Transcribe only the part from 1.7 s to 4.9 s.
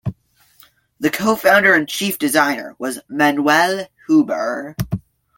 and chief designer was Manuel Huber.